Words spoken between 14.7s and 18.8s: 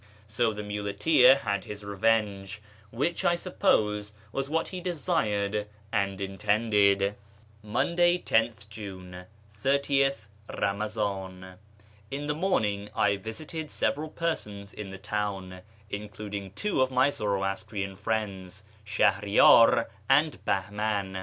in the town, including two of my Zoroastrian friends,